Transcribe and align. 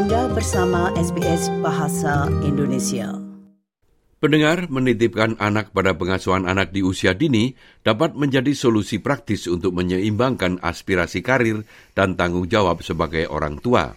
Anda 0.00 0.32
bersama 0.32 0.88
SBS 0.96 1.52
Bahasa 1.60 2.24
Indonesia. 2.40 3.20
Pendengar 4.16 4.64
menitipkan 4.72 5.36
anak 5.36 5.76
pada 5.76 5.92
pengasuhan 5.92 6.48
anak 6.48 6.72
di 6.72 6.80
usia 6.80 7.12
dini 7.12 7.52
dapat 7.84 8.16
menjadi 8.16 8.48
solusi 8.56 8.96
praktis 8.96 9.44
untuk 9.44 9.76
menyeimbangkan 9.76 10.56
aspirasi 10.64 11.20
karir 11.20 11.68
dan 11.92 12.16
tanggung 12.16 12.48
jawab 12.48 12.80
sebagai 12.80 13.28
orang 13.28 13.60
tua. 13.60 13.92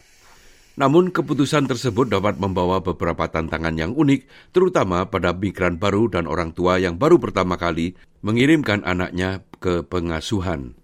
Namun 0.76 1.08
keputusan 1.16 1.72
tersebut 1.72 2.12
dapat 2.12 2.36
membawa 2.36 2.84
beberapa 2.84 3.32
tantangan 3.32 3.80
yang 3.80 3.96
unik, 3.96 4.52
terutama 4.52 5.08
pada 5.08 5.32
migran 5.32 5.80
baru 5.80 6.12
dan 6.12 6.28
orang 6.28 6.52
tua 6.52 6.84
yang 6.84 7.00
baru 7.00 7.16
pertama 7.16 7.56
kali 7.56 7.96
mengirimkan 8.20 8.84
anaknya 8.84 9.48
ke 9.64 9.88
pengasuhan. 9.88 10.76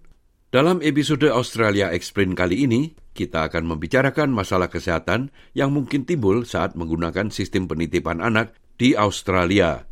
Dalam 0.47 0.79
episode 0.79 1.27
Australia 1.27 1.91
Explain 1.91 2.39
kali 2.39 2.63
ini, 2.63 2.95
kita 3.19 3.51
akan 3.51 3.75
membicarakan 3.75 4.31
masalah 4.31 4.71
kesehatan 4.71 5.35
yang 5.51 5.75
mungkin 5.75 6.07
timbul 6.07 6.47
saat 6.47 6.79
menggunakan 6.79 7.27
sistem 7.35 7.67
penitipan 7.67 8.23
anak 8.23 8.55
di 8.79 8.95
Australia. 8.95 9.83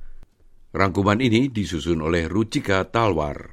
Rangkuman 0.71 1.19
ini 1.19 1.52
disusun 1.52 1.99
oleh 1.99 2.31
Rucika 2.31 2.88
Talwar. 2.88 3.52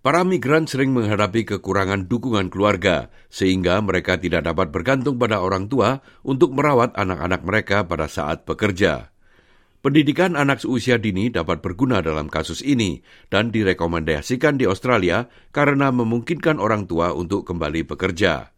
Para 0.00 0.22
migran 0.22 0.70
sering 0.70 0.94
menghadapi 0.94 1.44
kekurangan 1.44 2.06
dukungan 2.06 2.46
keluarga, 2.46 3.10
sehingga 3.26 3.82
mereka 3.82 4.14
tidak 4.16 4.46
dapat 4.46 4.70
bergantung 4.70 5.18
pada 5.18 5.42
orang 5.42 5.66
tua 5.66 5.98
untuk 6.22 6.54
merawat 6.54 6.94
anak-anak 6.94 7.42
mereka 7.42 7.82
pada 7.84 8.06
saat 8.06 8.46
bekerja. 8.46 9.15
Pendidikan 9.86 10.34
anak 10.34 10.66
seusia 10.66 10.98
dini 10.98 11.30
dapat 11.30 11.62
berguna 11.62 12.02
dalam 12.02 12.26
kasus 12.26 12.58
ini 12.58 13.06
dan 13.30 13.54
direkomendasikan 13.54 14.58
di 14.58 14.66
Australia 14.66 15.30
karena 15.54 15.94
memungkinkan 15.94 16.58
orang 16.58 16.90
tua 16.90 17.14
untuk 17.14 17.46
kembali 17.46 17.86
bekerja. 17.86 18.50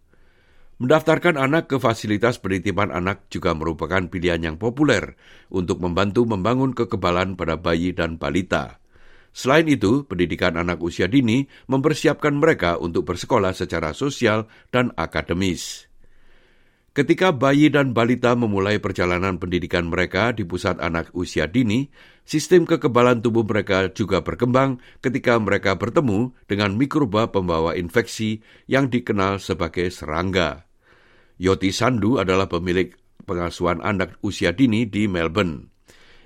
Mendaftarkan 0.81 1.37
anak 1.37 1.69
ke 1.69 1.77
fasilitas 1.77 2.41
penitipan 2.41 2.89
anak 2.89 3.29
juga 3.29 3.53
merupakan 3.53 4.09
pilihan 4.09 4.41
yang 4.41 4.57
populer 4.57 5.21
untuk 5.53 5.85
membantu 5.85 6.25
membangun 6.25 6.73
kekebalan 6.73 7.37
pada 7.37 7.61
bayi 7.61 7.93
dan 7.93 8.17
balita. 8.17 8.81
Selain 9.29 9.69
itu, 9.69 10.09
pendidikan 10.09 10.57
anak 10.57 10.81
usia 10.81 11.13
dini 11.13 11.45
mempersiapkan 11.69 12.41
mereka 12.41 12.81
untuk 12.81 13.05
bersekolah 13.05 13.53
secara 13.53 13.93
sosial 13.93 14.49
dan 14.73 14.97
akademis. 14.97 15.88
Ketika 16.99 17.31
bayi 17.31 17.71
dan 17.71 17.95
balita 17.95 18.35
memulai 18.35 18.83
perjalanan 18.83 19.39
pendidikan 19.39 19.87
mereka 19.87 20.35
di 20.35 20.43
pusat 20.43 20.83
anak 20.83 21.15
usia 21.15 21.47
dini, 21.47 21.87
sistem 22.27 22.67
kekebalan 22.67 23.23
tubuh 23.23 23.47
mereka 23.47 23.87
juga 23.95 24.27
berkembang 24.27 24.83
ketika 24.99 25.39
mereka 25.39 25.79
bertemu 25.79 26.35
dengan 26.51 26.75
mikroba 26.75 27.31
pembawa 27.31 27.79
infeksi 27.79 28.43
yang 28.67 28.91
dikenal 28.91 29.39
sebagai 29.39 29.95
serangga. 29.95 30.67
Yoti 31.39 31.71
Sandu 31.71 32.19
adalah 32.19 32.51
pemilik 32.51 32.91
pengasuhan 33.23 33.79
anak 33.79 34.19
usia 34.27 34.51
dini 34.51 34.83
di 34.83 35.07
Melbourne. 35.07 35.71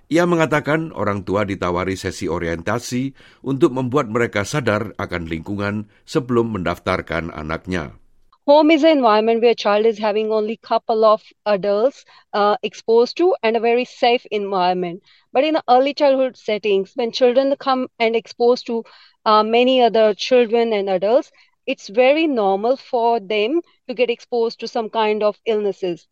Ia 0.09 0.25
mengatakan 0.25 0.89
orang 0.97 1.29
tua 1.29 1.45
ditawari 1.45 2.01
sesi 2.01 2.33
orientasi 2.33 3.13
untuk 3.45 3.77
membuat 3.77 4.09
mereka 4.09 4.49
sadar 4.49 4.97
akan 4.97 5.29
lingkungan 5.29 5.93
sebelum 6.09 6.57
mendaftarkan 6.57 7.29
anaknya. 7.29 8.02
Home 8.45 8.73
is 8.73 8.83
an 8.83 8.91
environment 8.91 9.41
where 9.41 9.53
a 9.53 9.55
child 9.55 9.87
is 9.87 9.99
having 9.99 10.33
only 10.33 10.57
couple 10.57 11.05
of 11.05 11.23
adults 11.47 12.05
uh, 12.33 12.57
exposed 12.63 13.17
to 13.17 13.35
and 13.43 13.57
a 13.57 13.61
very 13.61 13.85
safe 13.85 14.27
environment 14.31 15.03
but 15.33 15.45
in 15.45 15.55
the 15.55 15.63
early 15.71 15.95
childhood 15.95 16.37
settings 16.37 16.91
when 16.95 17.13
children 17.13 17.55
come 17.59 17.87
and 18.01 18.17
exposed 18.17 18.67
to 18.67 18.83
uh, 19.27 19.43
many 19.43 19.81
other 19.81 20.13
children 20.15 20.73
and 20.73 20.91
adults 20.91 21.31
it's 21.67 21.89
very 21.89 22.27
normal 22.27 22.77
for 22.77 23.21
them 23.21 23.61
to 23.87 23.95
get 23.95 24.11
exposed 24.11 24.59
to 24.59 24.67
some 24.67 24.91
kind 24.91 25.23
of 25.23 25.39
illnesses 25.47 26.11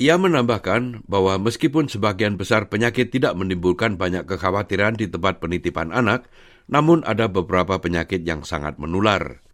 Ia 0.00 0.16
menambahkan 0.16 1.04
bahwa 1.04 1.36
meskipun 1.36 1.84
sebagian 1.92 2.40
besar 2.40 2.72
penyakit 2.72 3.12
tidak 3.12 3.36
menimbulkan 3.36 4.00
banyak 4.00 4.24
kekhawatiran 4.24 4.96
di 4.96 5.04
tempat 5.04 5.44
penitipan 5.44 5.92
anak, 5.92 6.24
namun 6.72 7.04
ada 7.04 7.28
beberapa 7.28 7.76
penyakit 7.76 8.24
yang 8.24 8.40
sangat 8.40 8.80
menular. 8.80 9.44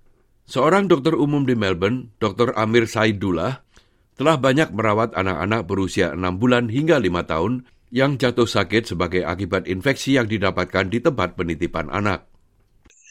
Seorang 0.47 0.87
dokter 0.87 1.19
umum 1.19 1.43
di 1.43 1.59
Melbourne, 1.59 2.15
Dr. 2.23 2.55
Amir 2.55 2.87
Saidullah, 2.87 3.67
telah 4.15 4.39
banyak 4.39 4.71
merawat 4.71 5.11
anak-anak 5.19 5.67
berusia 5.67 6.15
6 6.15 6.23
bulan 6.39 6.71
hingga 6.71 7.03
5 7.03 7.27
tahun 7.27 7.53
yang 7.91 8.15
jatuh 8.15 8.47
sakit 8.47 8.87
sebagai 8.87 9.27
akibat 9.27 9.67
infeksi 9.67 10.15
yang 10.15 10.31
didapatkan 10.31 10.87
di 10.87 11.03
tempat 11.03 11.35
penitipan 11.35 11.91
anak. 11.91 12.31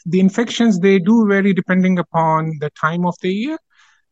The 0.08 0.16
infections 0.16 0.80
they 0.80 0.96
do 0.96 1.28
vary 1.28 1.52
depending 1.52 2.00
upon 2.00 2.56
the 2.56 2.72
time 2.72 3.04
of 3.04 3.12
the 3.20 3.28
year. 3.28 3.60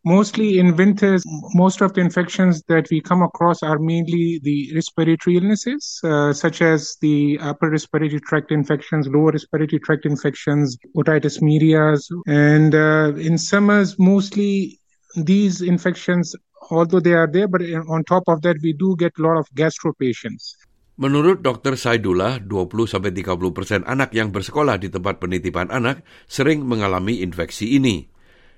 Mostly 0.05 0.59
in 0.59 0.77
winters, 0.77 1.25
most 1.55 1.81
of 1.81 1.95
the 1.95 2.03
infections 2.03 2.63
that 2.69 2.89
we 2.91 3.01
come 3.01 3.23
across 3.23 3.63
are 3.63 3.79
mainly 3.79 4.39
the 4.43 4.71
respiratory 4.75 5.37
illnesses, 5.41 5.99
uh, 6.05 6.31
such 6.33 6.61
as 6.61 6.97
the 7.01 7.39
upper 7.41 7.71
respiratory 7.71 8.21
tract 8.21 8.53
infections, 8.53 9.09
lower 9.09 9.33
respiratory 9.33 9.81
tract 9.81 10.05
infections, 10.05 10.77
otitis 10.95 11.41
media. 11.41 11.97
And 12.27 12.75
uh, 12.75 13.17
in 13.17 13.39
summers, 13.39 13.99
mostly 13.99 14.79
these 15.17 15.63
infections, 15.63 16.37
although 16.71 17.01
they 17.01 17.17
are 17.17 17.27
there, 17.27 17.49
but 17.49 17.63
on 17.63 18.05
top 18.05 18.25
of 18.29 18.43
that, 18.43 18.61
we 18.61 18.75
do 18.75 18.97
get 19.01 19.17
a 19.19 19.23
lot 19.23 19.39
of 19.39 19.49
gastro 19.57 19.97
patients. 19.97 20.53
Menurut 20.95 21.43
Dr. 21.43 21.81
Saidullah, 21.81 22.45
20-30 22.45 23.51
persen 23.51 23.81
anak 23.89 24.15
yang 24.15 24.31
bersekolah 24.31 24.79
di 24.79 24.93
tempat 24.93 25.19
penitipan 25.19 25.73
anak 25.73 26.07
sering 26.31 26.63
mengalami 26.63 27.19
infeksi 27.25 27.75
ini. 27.75 28.14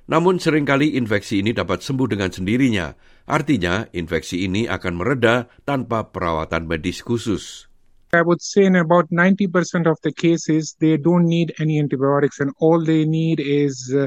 Namun 0.07 0.39
sering 0.39 0.63
kali 0.63 0.95
infeksi 0.95 1.43
ini 1.43 1.51
dapat 1.51 1.83
sembuh 1.83 2.07
dengan 2.07 2.31
sendirinya. 2.31 2.95
Artinya, 3.27 3.91
infeksi 3.91 4.47
ini 4.47 4.71
akan 4.71 4.95
mereda 4.95 5.51
tanpa 5.67 6.07
perawatan 6.15 6.71
medis 6.71 7.03
khusus. 7.03 7.67
I 8.15 8.23
would 8.23 8.39
say 8.39 8.71
in 8.71 8.79
about 8.79 9.11
90% 9.11 9.51
of 9.91 9.99
the 10.07 10.15
cases, 10.15 10.79
they 10.79 10.95
don't 10.95 11.27
need 11.27 11.51
any 11.59 11.83
antibiotics 11.83 12.39
and 12.39 12.55
all 12.63 12.79
they 12.79 13.03
need 13.03 13.43
is, 13.43 13.91
uh, 13.91 14.07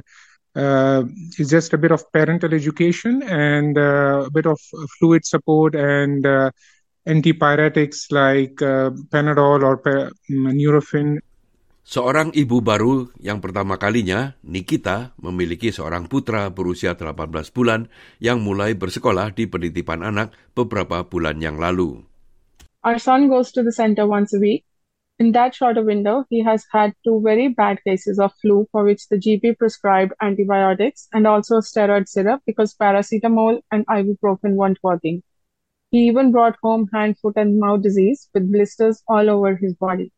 uh, 0.55 1.03
is 1.35 1.51
just 1.51 1.75
a 1.75 1.77
bit 1.77 1.91
of 1.91 2.07
parental 2.15 2.55
education 2.55 3.19
and 3.27 3.77
uh, 3.77 4.23
a 4.25 4.31
bit 4.31 4.47
of 4.47 4.57
fluid 4.97 5.27
support 5.27 5.75
and 5.75 6.25
uh, 6.25 6.49
antipyretics 7.03 8.07
like 8.09 8.55
uh, 8.63 8.89
Panadol 9.11 9.67
or 9.67 9.75
Nurofen 10.31 11.19
Seorang 11.89 12.29
ibu 12.37 12.61
baru 12.61 13.09
yang 13.17 13.41
pertama 13.41 13.81
kalinya, 13.81 14.37
Nikita, 14.45 15.17
memiliki 15.17 15.73
seorang 15.73 16.05
putra 16.05 16.45
berusia 16.53 16.93
18 16.93 17.17
bulan 17.49 17.89
yang 18.21 18.45
mulai 18.45 18.77
bersekolah 18.77 19.33
di 19.33 19.49
penitipan 19.49 20.05
anak 20.05 20.37
beberapa 20.53 21.09
bulan 21.09 21.41
yang 21.41 21.57
lalu. 21.57 22.05
Our 22.85 23.01
son 23.01 23.25
goes 23.25 23.49
to 23.57 23.65
the 23.65 23.73
center 23.73 24.05
once 24.05 24.37
a 24.37 24.39
week. 24.39 24.69
In 25.17 25.33
that 25.33 25.57
shorter 25.57 25.81
window, 25.81 26.29
he 26.29 26.45
has 26.45 26.61
had 26.69 26.93
two 27.01 27.25
very 27.25 27.49
bad 27.49 27.81
cases 27.81 28.21
of 28.21 28.37
flu 28.37 28.69
for 28.69 28.85
which 28.85 29.09
the 29.09 29.17
GP 29.17 29.57
prescribed 29.57 30.13
antibiotics 30.21 31.09
and 31.09 31.25
also 31.25 31.57
steroid 31.57 32.05
syrup 32.05 32.45
because 32.45 32.77
paracetamol 32.77 33.65
and 33.73 33.81
ibuprofen 33.89 34.53
weren't 34.53 34.77
working. 34.85 35.25
He 35.89 36.05
even 36.05 36.29
brought 36.29 36.53
home 36.61 36.85
hand, 36.93 37.17
foot, 37.17 37.33
and 37.33 37.57
mouth 37.57 37.81
disease 37.81 38.29
with 38.29 38.45
blisters 38.53 39.01
all 39.09 39.25
over 39.25 39.57
his 39.57 39.73
body. 39.73 40.13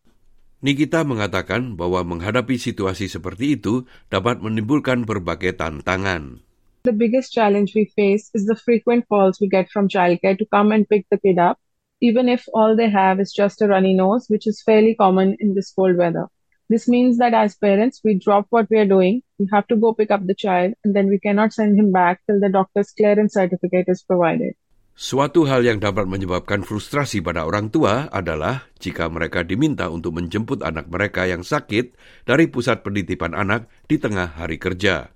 Nikita 0.61 1.01
mengatakan 1.01 1.73
bahwa 1.73 2.05
menghadapi 2.05 2.53
situasi 2.61 3.09
seperti 3.09 3.57
itu 3.57 3.89
dapat 4.13 4.45
menimbulkan 4.45 5.09
berbagai 5.09 5.57
tantangan. 5.57 6.45
The 6.85 6.93
biggest 6.93 7.33
challenge 7.33 7.73
we 7.73 7.89
face 7.97 8.29
is 8.37 8.45
the 8.45 8.53
frequent 8.53 9.09
calls 9.09 9.41
we 9.41 9.49
get 9.49 9.73
from 9.73 9.89
childcare 9.89 10.37
to 10.37 10.45
come 10.53 10.69
and 10.69 10.85
pick 10.85 11.09
the 11.09 11.17
kid 11.17 11.41
up, 11.41 11.57
even 11.97 12.29
if 12.29 12.45
all 12.53 12.77
they 12.77 12.93
have 12.93 13.17
is 13.17 13.33
just 13.33 13.65
a 13.65 13.69
runny 13.69 13.97
nose, 13.97 14.29
which 14.29 14.45
is 14.45 14.61
fairly 14.61 14.93
common 14.93 15.33
in 15.41 15.57
this 15.57 15.73
cold 15.73 15.97
weather. 15.97 16.29
This 16.69 16.85
means 16.85 17.17
that 17.17 17.33
as 17.33 17.57
parents, 17.57 18.05
we 18.05 18.21
drop 18.21 18.45
what 18.53 18.69
we 18.69 18.77
are 18.77 18.85
doing, 18.85 19.25
we 19.41 19.49
have 19.49 19.65
to 19.73 19.75
go 19.75 19.97
pick 19.97 20.13
up 20.13 20.29
the 20.29 20.37
child, 20.37 20.77
and 20.85 20.93
then 20.93 21.09
we 21.09 21.17
cannot 21.17 21.57
send 21.57 21.73
him 21.73 21.89
back 21.89 22.21
till 22.29 22.37
the 22.37 22.53
doctor's 22.53 22.93
clearance 22.93 23.33
certificate 23.33 23.89
is 23.89 24.05
provided. 24.05 24.53
Suatu 25.01 25.49
hal 25.49 25.65
yang 25.65 25.81
dapat 25.81 26.05
menyebabkan 26.05 26.61
frustrasi 26.61 27.25
pada 27.25 27.49
orang 27.49 27.73
tua 27.73 28.05
adalah 28.13 28.69
jika 28.77 29.09
mereka 29.09 29.41
diminta 29.41 29.89
untuk 29.89 30.13
menjemput 30.13 30.61
anak 30.61 30.93
mereka 30.93 31.25
yang 31.25 31.41
sakit 31.41 31.97
dari 32.21 32.45
pusat 32.45 32.85
penitipan 32.85 33.33
anak 33.33 33.65
di 33.89 33.97
tengah 33.97 34.37
hari 34.37 34.61
kerja. 34.61 35.09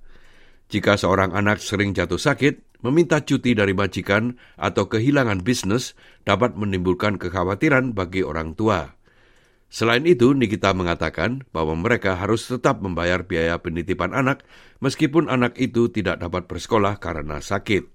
Jika 0.73 0.97
seorang 0.97 1.37
anak 1.37 1.61
sering 1.61 1.93
jatuh 1.93 2.17
sakit, 2.17 2.81
meminta 2.81 3.21
cuti 3.21 3.53
dari 3.53 3.77
majikan 3.77 4.41
atau 4.57 4.89
kehilangan 4.89 5.45
bisnis 5.45 5.93
dapat 6.25 6.57
menimbulkan 6.57 7.21
kekhawatiran 7.21 7.93
bagi 7.93 8.25
orang 8.25 8.57
tua. 8.57 8.97
Selain 9.69 10.01
itu, 10.09 10.33
Nikita 10.33 10.73
mengatakan 10.73 11.45
bahwa 11.53 11.77
mereka 11.77 12.17
harus 12.17 12.49
tetap 12.49 12.81
membayar 12.81 13.21
biaya 13.21 13.61
penitipan 13.61 14.17
anak 14.17 14.49
meskipun 14.81 15.29
anak 15.29 15.53
itu 15.61 15.93
tidak 15.93 16.25
dapat 16.25 16.49
bersekolah 16.49 16.97
karena 16.97 17.37
sakit. 17.37 17.85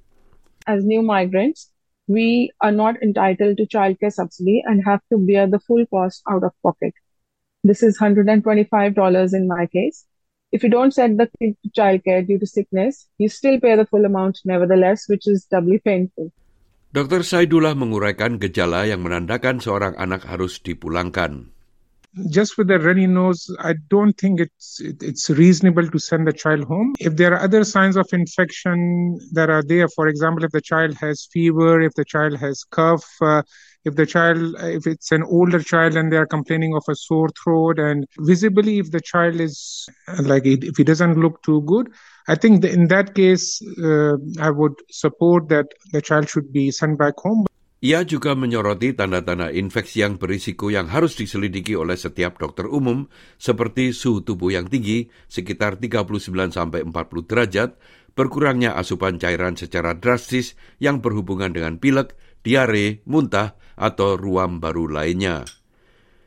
As 0.71 0.87
new 0.87 1.03
migrants, 1.03 1.69
we 2.11 2.51
are 2.59 2.75
not 2.75 2.99
entitled 3.07 3.55
to 3.55 3.71
childcare 3.71 4.11
subsidy 4.11 4.67
and 4.67 4.83
have 4.83 4.99
to 5.15 5.17
bear 5.23 5.47
the 5.47 5.62
full 5.62 5.87
cost 5.87 6.27
out 6.27 6.43
of 6.43 6.51
pocket. 6.59 6.91
This 7.62 7.87
is 7.87 8.03
$125 8.03 8.35
in 9.31 9.47
my 9.47 9.71
case. 9.71 10.11
If 10.51 10.67
you 10.67 10.71
don't 10.75 10.91
send 10.91 11.23
the 11.23 11.31
kid 11.39 11.55
to 11.62 11.71
childcare 11.71 12.27
due 12.27 12.43
to 12.43 12.51
sickness, 12.51 13.07
you 13.23 13.31
still 13.31 13.62
pay 13.62 13.79
the 13.79 13.87
full 13.87 14.03
amount 14.03 14.43
nevertheless, 14.43 15.07
which 15.07 15.31
is 15.31 15.47
doubly 15.47 15.79
painful. 15.79 16.35
Dr. 16.91 17.23
Saidullah 17.23 17.79
menguraikan 17.79 18.43
gejala 18.43 18.91
yang 18.91 19.06
menandakan 19.06 19.63
seorang 19.63 19.95
anak 19.95 20.27
harus 20.27 20.59
dipulangkan. 20.59 21.55
Just 22.31 22.59
with 22.59 22.71
a 22.71 22.79
runny 22.79 23.07
nose, 23.07 23.49
I 23.61 23.75
don't 23.89 24.12
think 24.19 24.41
it's 24.41 24.81
it's 24.81 25.31
reasonable 25.31 25.89
to 25.89 25.99
send 25.99 26.27
the 26.27 26.33
child 26.33 26.65
home. 26.65 26.95
If 26.99 27.17
there 27.17 27.33
are 27.35 27.41
other 27.41 27.65
signs 27.65 27.97
of 27.97 28.07
infection 28.12 29.19
that 29.33 29.51
are 29.51 29.62
there, 29.62 29.89
for 29.89 30.09
example, 30.09 30.45
if 30.45 30.51
the 30.51 30.61
child 30.61 30.95
has 30.95 31.29
fever, 31.33 31.81
if 31.81 31.95
the 31.95 32.05
child 32.05 32.37
has 32.39 32.65
cough, 32.65 33.07
uh, 33.21 33.43
if 33.85 33.95
the 33.95 34.07
child, 34.07 34.57
if 34.61 34.87
it's 34.87 35.12
an 35.12 35.23
older 35.23 35.61
child 35.61 35.97
and 35.97 36.12
they 36.12 36.17
are 36.17 36.27
complaining 36.27 36.75
of 36.75 36.83
a 36.89 36.95
sore 36.95 37.29
throat, 37.43 37.79
and 37.79 38.07
visibly 38.19 38.79
if 38.79 38.91
the 38.91 39.01
child 39.01 39.41
is 39.41 39.89
like 40.23 40.45
if 40.45 40.77
he 40.77 40.85
doesn't 40.85 41.19
look 41.19 41.43
too 41.43 41.63
good, 41.63 41.93
I 42.29 42.35
think 42.35 42.65
in 42.65 42.89
that 42.89 43.15
case, 43.15 43.61
uh, 43.83 44.17
I 44.41 44.51
would 44.51 44.75
support 44.91 45.49
that 45.49 45.67
the 45.93 46.03
child 46.03 46.29
should 46.29 46.53
be 46.53 46.71
sent 46.71 46.99
back 46.99 47.15
home. 47.19 47.47
Ia 47.81 48.05
juga 48.05 48.37
menyoroti 48.37 48.93
tanda-tanda 48.93 49.49
infeksi 49.56 50.05
yang 50.05 50.21
berisiko 50.21 50.69
yang 50.69 50.93
harus 50.93 51.17
diselidiki 51.17 51.73
oleh 51.73 51.97
setiap 51.97 52.37
dokter 52.37 52.69
umum, 52.69 53.09
seperti 53.41 53.97
suhu 53.97 54.21
tubuh 54.21 54.53
yang 54.53 54.69
tinggi, 54.69 55.09
sekitar 55.32 55.81
39-40 55.81 56.93
derajat, 57.25 57.81
berkurangnya 58.12 58.77
asupan 58.77 59.17
cairan 59.17 59.56
secara 59.56 59.97
drastis 59.97 60.61
yang 60.77 61.00
berhubungan 61.00 61.56
dengan 61.56 61.81
pilek, 61.81 62.21
diare, 62.44 63.00
muntah, 63.09 63.56
atau 63.81 64.21
ruam 64.21 64.61
baru 64.61 64.85
lainnya. 64.85 65.49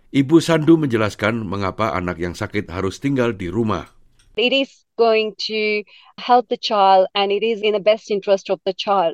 Ibu 0.09 0.41
Sandu 0.41 0.81
menjelaskan 0.81 1.45
mengapa 1.45 1.93
anak 1.93 2.17
yang 2.17 2.33
sakit 2.33 2.65
harus 2.73 2.97
tinggal 2.97 3.37
di 3.37 3.53
rumah. 3.53 3.93
It 4.33 4.49
is 4.49 4.89
going 4.97 5.37
to 5.45 5.85
help 6.17 6.49
the 6.49 6.57
child 6.57 7.05
and 7.13 7.29
it 7.29 7.45
is 7.45 7.61
in 7.61 7.77
the 7.77 7.81
best 7.81 8.09
interest 8.09 8.49
of 8.49 8.57
the 8.65 8.73
child. 8.73 9.13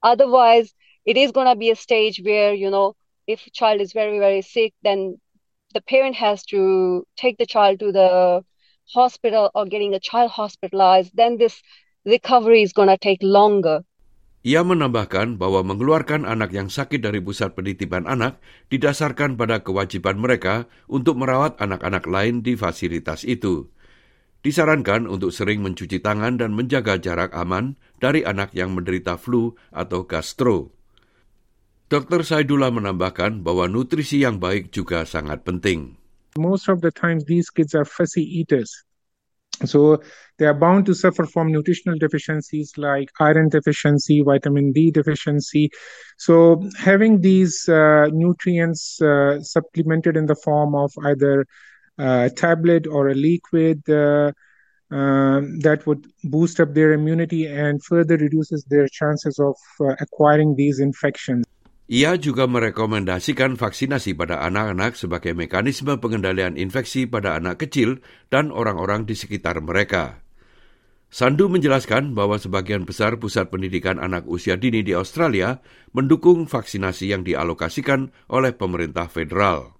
Otherwise, 0.00 0.72
it 1.06 1.16
is 1.16 1.30
going 1.30 1.46
to 1.46 1.56
be 1.56 1.70
a 1.70 1.76
stage 1.78 2.20
where 2.22 2.52
you 2.52 2.70
know 2.70 2.94
if 3.26 3.46
a 3.46 3.50
child 3.50 3.80
is 3.80 3.94
very 3.94 4.18
very 4.18 4.42
sick 4.42 4.74
then 4.82 5.16
the 5.72 5.80
parent 5.80 6.16
has 6.16 6.42
to 6.42 7.06
take 7.16 7.38
the 7.38 7.46
child 7.46 7.78
to 7.78 7.92
the 7.92 8.42
hospital 8.92 9.50
or 9.54 9.64
getting 9.64 9.90
the 9.90 10.02
child 10.02 10.30
hospitalized 10.30 11.10
then 11.14 11.38
this 11.38 11.62
recovery 12.04 12.62
is 12.62 12.72
going 12.72 12.88
to 12.88 12.98
take 12.98 13.22
longer 13.22 13.82
Ia 14.46 14.62
menambahkan 14.62 15.42
bahwa 15.42 15.66
mengeluarkan 15.66 16.22
anak 16.22 16.54
yang 16.54 16.70
sakit 16.70 17.02
dari 17.02 17.18
pusat 17.18 17.58
penitipan 17.58 18.06
anak 18.06 18.38
didasarkan 18.70 19.34
pada 19.34 19.66
kewajiban 19.66 20.22
mereka 20.22 20.70
untuk 20.86 21.18
merawat 21.18 21.58
anak-anak 21.58 22.06
lain 22.06 22.46
di 22.46 22.54
fasilitas 22.54 23.26
itu. 23.26 23.74
Disarankan 24.46 25.10
untuk 25.10 25.34
sering 25.34 25.66
mencuci 25.66 25.98
tangan 25.98 26.38
dan 26.38 26.54
menjaga 26.54 26.94
jarak 27.02 27.34
aman 27.34 27.74
dari 27.98 28.22
anak 28.22 28.54
yang 28.54 28.70
menderita 28.70 29.18
flu 29.18 29.58
atau 29.74 30.06
gastro. 30.06 30.75
Dr. 31.86 32.26
Saidullah 32.26 32.74
menambahkan 32.74 33.46
bahwa 33.46 33.70
nutrisi 33.70 34.26
yang 34.26 34.42
baik 34.42 34.74
juga 34.74 35.06
sangat 35.06 35.46
penting. 35.46 35.94
Most 36.34 36.66
of 36.66 36.82
the 36.82 36.90
times 36.90 37.22
these 37.30 37.46
kids 37.46 37.78
are 37.78 37.86
fussy 37.86 38.26
eaters. 38.26 38.74
So 39.62 40.02
they 40.36 40.50
are 40.50 40.58
bound 40.58 40.90
to 40.90 40.98
suffer 40.98 41.24
from 41.30 41.54
nutritional 41.54 41.94
deficiencies 41.94 42.74
like 42.74 43.14
iron 43.22 43.48
deficiency, 43.54 44.20
vitamin 44.26 44.74
D 44.74 44.90
deficiency. 44.90 45.70
So 46.18 46.58
having 46.74 47.22
these 47.22 47.70
uh, 47.70 48.10
nutrients 48.10 49.00
uh, 49.00 49.38
supplemented 49.40 50.18
in 50.18 50.26
the 50.26 50.34
form 50.34 50.74
of 50.74 50.90
either 51.06 51.46
a 52.02 52.34
tablet 52.34 52.90
or 52.90 53.14
a 53.14 53.14
liquid 53.14 53.86
uh, 53.88 54.34
uh, 54.90 55.38
that 55.62 55.86
would 55.86 56.02
boost 56.26 56.58
up 56.58 56.74
their 56.74 56.92
immunity 56.92 57.46
and 57.46 57.78
further 57.78 58.18
reduces 58.18 58.66
their 58.66 58.90
chances 58.90 59.38
of 59.38 59.54
uh, 59.80 59.94
acquiring 60.02 60.58
these 60.58 60.82
infections. 60.82 61.46
Ia 61.86 62.18
juga 62.18 62.50
merekomendasikan 62.50 63.54
vaksinasi 63.54 64.18
pada 64.18 64.42
anak-anak 64.42 64.98
sebagai 64.98 65.38
mekanisme 65.38 65.94
pengendalian 66.02 66.58
infeksi 66.58 67.06
pada 67.06 67.38
anak 67.38 67.62
kecil 67.62 68.02
dan 68.26 68.50
orang-orang 68.50 69.06
di 69.06 69.14
sekitar 69.14 69.62
mereka. 69.62 70.18
Sandu 71.06 71.46
menjelaskan 71.46 72.18
bahwa 72.18 72.42
sebagian 72.42 72.82
besar 72.82 73.22
pusat 73.22 73.54
pendidikan 73.54 74.02
anak 74.02 74.26
usia 74.26 74.58
dini 74.58 74.82
di 74.82 74.98
Australia 74.98 75.62
mendukung 75.94 76.50
vaksinasi 76.50 77.14
yang 77.14 77.22
dialokasikan 77.22 78.10
oleh 78.34 78.50
pemerintah 78.50 79.06
federal. 79.06 79.78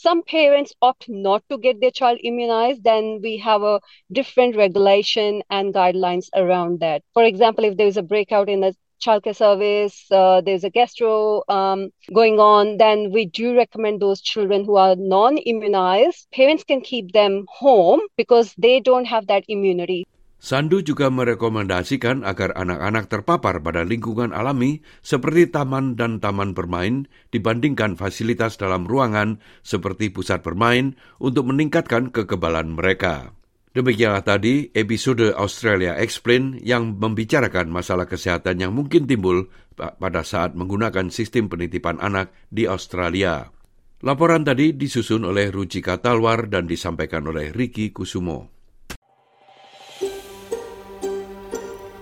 Some 0.00 0.24
parents 0.24 0.72
opt 0.80 1.12
not 1.12 1.44
to 1.52 1.60
get 1.60 1.84
their 1.84 1.92
child 1.92 2.24
immunized, 2.24 2.88
then 2.88 3.20
we 3.20 3.36
have 3.44 3.60
a 3.60 3.84
different 4.08 4.56
regulation 4.56 5.44
and 5.52 5.76
guidelines 5.76 6.32
around 6.32 6.80
that. 6.80 7.04
For 7.12 7.28
example, 7.28 7.68
if 7.68 7.76
there 7.76 7.90
is 7.90 8.00
a 8.00 8.06
breakout 8.06 8.48
in 8.48 8.64
a 8.64 8.72
childcare 8.98 9.36
service, 9.36 10.06
uh, 10.10 10.40
there's 10.40 10.64
a 10.64 10.70
gastro 10.70 11.42
um, 11.48 11.90
going 12.12 12.38
on, 12.38 12.76
then 12.76 13.10
we 13.12 13.26
do 13.26 13.56
recommend 13.56 14.00
those 14.00 14.20
children 14.20 14.64
who 14.64 14.76
are 14.76 14.96
non 14.96 15.38
immunized. 15.38 16.26
Parents 16.32 16.64
can 16.64 16.80
keep 16.80 17.12
them 17.12 17.46
home 17.48 18.00
because 18.16 18.54
they 18.58 18.80
don't 18.80 19.06
have 19.06 19.26
that 19.28 19.44
immunity. 19.48 20.06
Sandu 20.38 20.86
juga 20.86 21.10
merekomendasikan 21.10 22.22
agar 22.22 22.54
anak-anak 22.54 23.10
terpapar 23.10 23.58
pada 23.58 23.82
lingkungan 23.82 24.30
alami 24.30 24.86
seperti 25.02 25.50
taman 25.50 25.98
dan 25.98 26.22
taman 26.22 26.54
bermain 26.54 27.10
dibandingkan 27.34 27.98
fasilitas 27.98 28.54
dalam 28.54 28.86
ruangan 28.86 29.42
seperti 29.66 30.14
pusat 30.14 30.46
bermain 30.46 30.94
untuk 31.18 31.50
meningkatkan 31.50 32.14
kekebalan 32.14 32.70
mereka. 32.70 33.34
Demikianlah 33.78 34.26
tadi 34.26 34.74
episode 34.74 35.38
Australia 35.38 35.94
Explain 36.02 36.58
yang 36.66 36.98
membicarakan 36.98 37.70
masalah 37.70 38.10
kesehatan 38.10 38.58
yang 38.58 38.74
mungkin 38.74 39.06
timbul 39.06 39.54
pada 39.78 40.26
saat 40.26 40.58
menggunakan 40.58 41.14
sistem 41.14 41.46
penitipan 41.46 42.02
anak 42.02 42.34
di 42.50 42.66
Australia. 42.66 43.54
Laporan 44.02 44.42
tadi 44.42 44.74
disusun 44.74 45.22
oleh 45.22 45.54
Rucika 45.54 46.02
Talwar 46.02 46.50
dan 46.50 46.66
disampaikan 46.66 47.30
oleh 47.30 47.54
Ricky 47.54 47.94
Kusumo. 47.94 48.50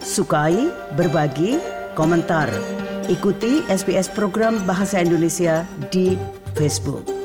Sukai, 0.01 0.73
berbagi, 0.97 1.61
komentar. 1.93 2.49
Ikuti 3.13 3.61
SBS 3.69 4.09
program 4.17 4.65
Bahasa 4.65 5.05
Indonesia 5.05 5.69
di 5.93 6.17
Facebook. 6.57 7.16